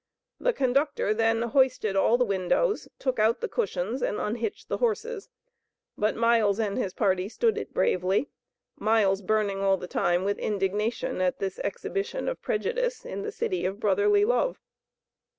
[0.39, 5.29] The conductor then hoisted all the windows, took out the cushions, and unhitched the horses.
[5.95, 8.27] But Miles and his party stood it bravely;
[8.79, 13.63] Miles burning all the time with indignation at this exhibition of prejudice in the city
[13.63, 14.59] of Brotherly Love.